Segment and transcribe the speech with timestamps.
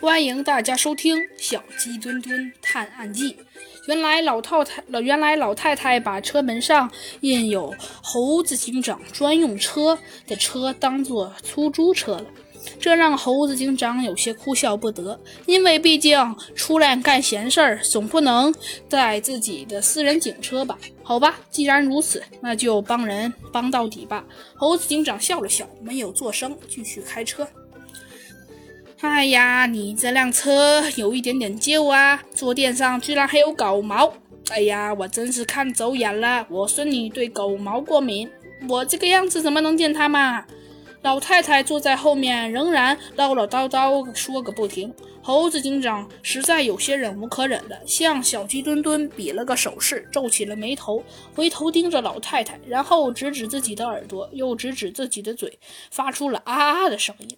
[0.00, 3.32] 欢迎大家收听《小鸡墩墩探案记》。
[3.88, 6.88] 原来老太太，原来老太太把车门上
[7.22, 9.98] 印有“猴子警长专用车”
[10.28, 12.26] 的车当做出租车了，
[12.78, 15.18] 这让猴子警长有些哭笑不得。
[15.46, 18.54] 因为毕竟出来干闲事儿，总不能
[18.88, 20.78] 带自己的私人警车吧？
[21.02, 24.24] 好吧，既然如此，那就帮人帮到底吧。
[24.54, 27.48] 猴子警长笑了笑，没有作声，继续开车。
[29.00, 34.12] 哎呀，你这辆车有一点点旧啊，坐垫上居然还有狗毛！
[34.50, 38.28] 哎呀，我真是看走眼了，我说你对狗毛过敏，
[38.68, 40.44] 我这个样子怎么能见他嘛？
[41.02, 44.92] 老太太坐在后面，仍然唠唠叨叨说个不停。
[45.22, 55.58] 猴子警长实在有些忍无可忍了，向小鸡墩墩比了个手势，皱起了眉头，回头盯着老太太，然后指指自己的耳朵，又指指自己的嘴，
[55.90, 57.28] 发出了啊啊的声音。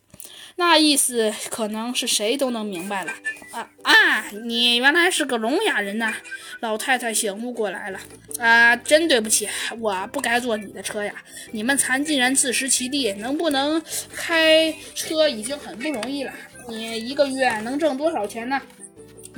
[0.56, 3.12] 那意思可能是谁都能明白了
[3.52, 4.24] 啊啊！
[4.44, 6.14] 你原来是个聋哑人呐！
[6.60, 7.98] 老太太醒悟过来了
[8.38, 8.76] 啊！
[8.76, 9.48] 真对不起，
[9.78, 11.12] 我不该坐你的车呀！
[11.50, 13.82] 你们残疾人自食其力，能不能
[14.14, 16.32] 开车已经很不容易了。
[16.68, 18.60] 你一个月能挣多少钱呢？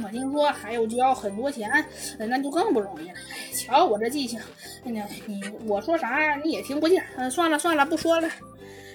[0.02, 1.70] 我听说还要交很多钱，
[2.18, 3.14] 那就更不容易了。
[3.54, 4.38] 瞧我这记性，
[4.84, 7.02] 你你我说啥你也听不见。
[7.16, 8.28] 嗯，算了算了，不说了。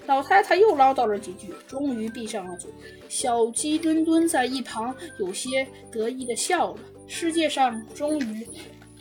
[0.07, 2.71] 老太太又唠叨了几句，终于闭上了嘴。
[3.09, 6.79] 小鸡墩墩在一旁有些得意的笑了。
[7.07, 8.47] 世界上终于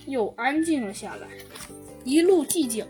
[0.07, 1.29] 又安静了下来，
[2.05, 2.87] 一路寂静。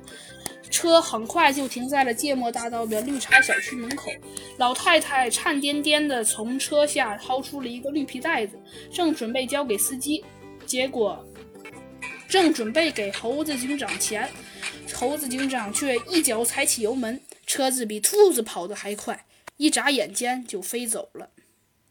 [0.69, 4.11] 车很快就停在了芥末大道的绿茶小区门口。
[4.59, 8.59] 老太太颤颠颠地从车下掏出了一个绿皮袋子，
[8.91, 10.25] 正准备交给司机，
[10.67, 11.25] 结果
[12.28, 14.28] 正准备给猴子警长钱，
[14.92, 17.19] 猴子警长却一脚踩起油门。
[17.47, 19.25] 车子比兔子跑得还快，
[19.57, 21.31] 一眨眼间就飞走了。